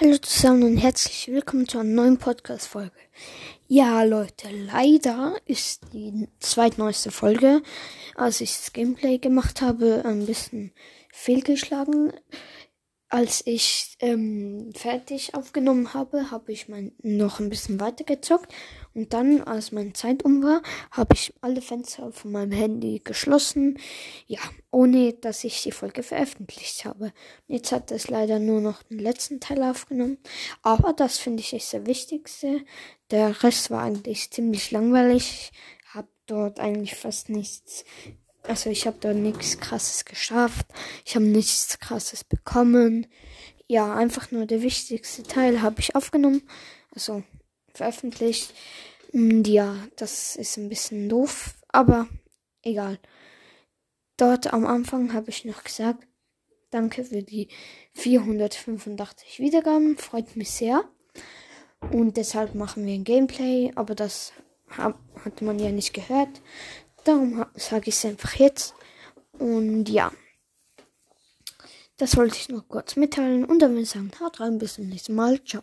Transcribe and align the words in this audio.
Hallo 0.00 0.16
zusammen 0.16 0.62
und 0.62 0.76
herzlich 0.78 1.28
willkommen 1.28 1.68
zu 1.68 1.78
einer 1.78 1.90
neuen 1.90 2.16
Podcast-Folge. 2.16 2.96
Ja, 3.68 4.02
Leute, 4.04 4.48
leider 4.50 5.36
ist 5.44 5.82
die 5.92 6.28
zweitneueste 6.40 7.10
Folge, 7.10 7.62
als 8.14 8.40
ich 8.40 8.56
das 8.56 8.72
Gameplay 8.72 9.18
gemacht 9.18 9.60
habe, 9.60 10.02
ein 10.06 10.24
bisschen 10.24 10.72
fehlgeschlagen. 11.12 12.14
Als 13.14 13.46
ich 13.46 13.94
ähm, 14.00 14.72
fertig 14.74 15.34
aufgenommen 15.34 15.92
habe, 15.92 16.30
habe 16.30 16.50
ich 16.50 16.68
mein, 16.68 16.92
noch 17.02 17.40
ein 17.40 17.50
bisschen 17.50 17.78
weiter 17.78 18.04
gezockt. 18.04 18.50
Und 18.94 19.12
dann, 19.12 19.42
als 19.42 19.70
meine 19.70 19.92
Zeit 19.92 20.24
um 20.24 20.42
war, 20.42 20.62
habe 20.90 21.12
ich 21.12 21.34
alle 21.42 21.60
Fenster 21.60 22.10
von 22.10 22.32
meinem 22.32 22.52
Handy 22.52 23.02
geschlossen. 23.04 23.78
Ja, 24.26 24.40
ohne 24.70 25.12
dass 25.12 25.44
ich 25.44 25.62
die 25.62 25.72
Folge 25.72 26.02
veröffentlicht 26.02 26.86
habe. 26.86 27.12
Jetzt 27.48 27.70
hat 27.70 27.90
es 27.90 28.08
leider 28.08 28.38
nur 28.38 28.62
noch 28.62 28.82
den 28.84 28.98
letzten 28.98 29.40
Teil 29.40 29.62
aufgenommen. 29.62 30.16
Aber 30.62 30.94
das 30.94 31.18
finde 31.18 31.42
ich 31.42 31.52
ist 31.52 31.74
der 31.74 31.84
wichtigste. 31.84 32.64
Der 33.10 33.42
Rest 33.42 33.70
war 33.70 33.82
eigentlich 33.82 34.30
ziemlich 34.30 34.70
langweilig. 34.70 35.52
Hab 35.92 36.08
dort 36.24 36.60
eigentlich 36.60 36.94
fast 36.94 37.28
nichts 37.28 37.84
also 38.42 38.70
ich 38.70 38.86
habe 38.86 38.96
da 39.00 39.12
nichts 39.12 39.58
krasses 39.58 40.04
geschafft. 40.04 40.66
Ich 41.04 41.14
habe 41.14 41.24
nichts 41.24 41.78
krasses 41.78 42.24
bekommen. 42.24 43.06
Ja, 43.68 43.94
einfach 43.94 44.30
nur 44.30 44.46
der 44.46 44.62
wichtigste 44.62 45.22
Teil 45.22 45.62
habe 45.62 45.80
ich 45.80 45.94
aufgenommen. 45.94 46.42
Also 46.94 47.22
veröffentlicht. 47.72 48.52
Und 49.12 49.46
ja, 49.46 49.76
das 49.96 50.36
ist 50.36 50.56
ein 50.56 50.68
bisschen 50.68 51.08
doof, 51.08 51.54
aber 51.68 52.08
egal. 52.62 52.98
Dort 54.16 54.52
am 54.52 54.66
Anfang 54.66 55.12
habe 55.12 55.30
ich 55.30 55.44
noch 55.44 55.64
gesagt, 55.64 56.06
danke 56.70 57.04
für 57.04 57.22
die 57.22 57.48
485 57.94 59.40
Wiedergaben, 59.40 59.98
freut 59.98 60.36
mich 60.36 60.50
sehr. 60.50 60.84
Und 61.92 62.16
deshalb 62.16 62.54
machen 62.54 62.86
wir 62.86 62.94
ein 62.94 63.04
Gameplay, 63.04 63.72
aber 63.74 63.94
das 63.94 64.32
hat 64.70 65.42
man 65.42 65.58
ja 65.58 65.70
nicht 65.70 65.92
gehört. 65.92 66.40
Darum 67.04 67.44
sage 67.54 67.88
ich 67.88 67.96
es 67.96 68.04
einfach 68.04 68.34
jetzt. 68.34 68.74
Und 69.38 69.88
ja. 69.88 70.12
Das 71.96 72.16
wollte 72.16 72.36
ich 72.36 72.48
noch 72.48 72.68
kurz 72.68 72.96
mitteilen. 72.96 73.44
Und 73.44 73.60
dann 73.60 73.72
würde 73.72 73.82
ich 73.82 73.90
sagen, 73.90 74.10
haut 74.20 74.40
rein, 74.40 74.58
bis 74.58 74.74
zum 74.74 74.88
nächsten 74.88 75.14
Mal. 75.14 75.42
Ciao. 75.44 75.62